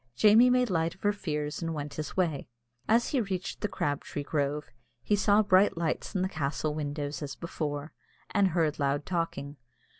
[0.15, 2.47] Jamie made light of her fears and went his way.
[2.89, 4.71] As he reached the crabtree grove,
[5.03, 7.93] he saw bright lights in the castle windows as before,
[8.31, 9.57] and heard loud talking.